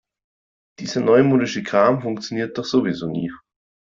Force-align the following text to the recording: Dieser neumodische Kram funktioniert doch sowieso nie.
Dieser 0.79 0.99
neumodische 1.01 1.61
Kram 1.61 2.01
funktioniert 2.01 2.57
doch 2.57 2.65
sowieso 2.65 3.05
nie. 3.05 3.31